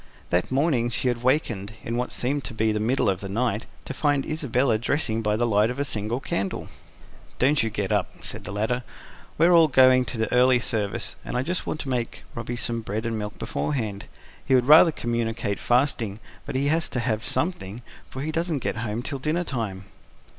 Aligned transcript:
That 0.31 0.51
morning 0.51 0.89
she 0.89 1.09
had 1.09 1.21
wakened, 1.21 1.73
in 1.83 1.95
what 1.95 2.11
seemed 2.11 2.43
to 2.45 2.55
be 2.55 2.71
the 2.71 2.79
middle 2.79 3.07
of 3.07 3.21
the 3.21 3.29
night, 3.29 3.67
to 3.85 3.93
find 3.93 4.25
Isabella 4.25 4.79
dressing 4.79 5.21
by 5.21 5.35
the 5.35 5.45
light 5.45 5.69
of 5.69 5.77
a 5.77 5.85
single 5.85 6.19
candle. 6.19 6.69
"Don't 7.37 7.61
you 7.61 7.69
get 7.69 7.91
up," 7.91 8.09
said 8.25 8.43
the 8.43 8.51
latter. 8.51 8.81
"We're 9.37 9.51
all 9.53 9.67
going 9.67 10.05
to 10.05 10.33
early 10.33 10.59
service, 10.59 11.17
and 11.23 11.37
I 11.37 11.43
just 11.43 11.67
want 11.67 11.81
to 11.81 11.89
make 11.89 12.23
Robby 12.33 12.55
some 12.55 12.81
bread 12.81 13.05
and 13.05 13.15
milk 13.19 13.37
beforehand. 13.37 14.05
He 14.43 14.55
would 14.55 14.65
rather 14.65 14.91
communicate 14.91 15.59
fasting, 15.59 16.19
but 16.47 16.55
he 16.55 16.69
has 16.69 16.89
to 16.89 16.99
have 16.99 17.23
something, 17.23 17.81
for 18.09 18.23
he 18.23 18.31
doesn't 18.31 18.63
get 18.65 18.77
home 18.77 19.03
till 19.03 19.19
dinner 19.19 19.43
time." 19.43 19.83